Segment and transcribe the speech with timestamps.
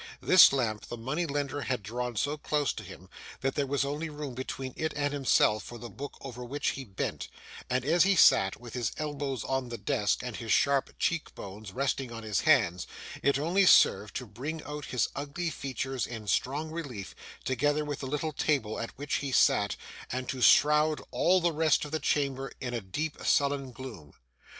[0.19, 3.07] This lamp the money lender had drawn so close to him,
[3.41, 6.83] that there was only room between it and himself for the book over which he
[6.83, 7.27] bent;
[7.69, 11.71] and as he sat, with his elbows on the desk, and his sharp cheek bones
[11.71, 12.87] resting on his hands,
[13.21, 17.13] it only served to bring out his ugly features in strong relief,
[17.45, 19.75] together with the little table at which he sat,
[20.11, 24.13] and to shroud all the rest of the chamber in a deep sullen gloom.